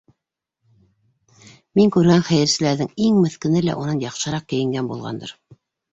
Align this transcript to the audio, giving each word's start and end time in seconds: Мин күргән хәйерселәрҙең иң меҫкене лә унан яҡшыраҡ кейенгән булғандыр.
Мин 1.79 1.93
күргән 1.95 2.25
хәйерселәрҙең 2.29 2.91
иң 3.09 3.19
меҫкене 3.27 3.65
лә 3.67 3.77
унан 3.83 4.03
яҡшыраҡ 4.09 4.49
кейенгән 4.55 4.89
булғандыр. 4.95 5.35